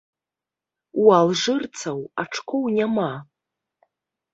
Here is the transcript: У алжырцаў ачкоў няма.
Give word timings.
У 1.03 1.11
алжырцаў 1.19 2.03
ачкоў 2.27 2.63
няма. 2.81 3.09